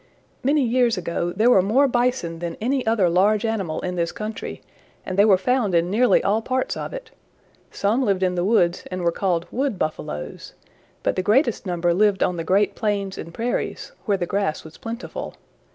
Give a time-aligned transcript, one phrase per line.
[0.43, 4.63] "Many years ago there were more Bison than any other large animal in this country,
[5.05, 7.11] and they were found in nearly all parts of it.
[7.69, 10.55] Some lived in the woods and were called Wood Buffaloes,
[11.03, 14.75] but the greatest number lived on the great plains and prairies, where the grass was
[14.75, 15.35] plentiful.